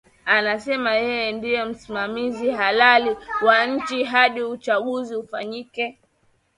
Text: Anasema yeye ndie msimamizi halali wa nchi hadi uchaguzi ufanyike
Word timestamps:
Anasema 0.25 0.95
yeye 0.95 1.31
ndie 1.31 1.65
msimamizi 1.65 2.51
halali 2.51 3.17
wa 3.45 3.65
nchi 3.65 4.03
hadi 4.03 4.41
uchaguzi 4.43 5.15
ufanyike 5.15 5.99